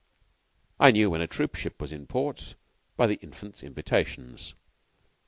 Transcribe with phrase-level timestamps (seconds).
[0.79, 2.55] I knew when a troop ship was in port
[2.97, 4.55] by the Infant's invitations.